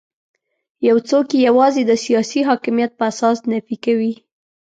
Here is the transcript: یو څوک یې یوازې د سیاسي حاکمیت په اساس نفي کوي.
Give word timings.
یو 0.87 0.97
څوک 1.09 1.25
یې 1.33 1.39
یوازې 1.47 1.81
د 1.85 1.91
سیاسي 2.05 2.41
حاکمیت 2.49 2.91
په 2.97 3.03
اساس 3.11 3.37
نفي 3.51 3.75
کوي. 3.85 4.13